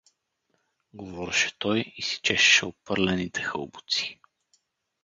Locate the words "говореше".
0.93-1.51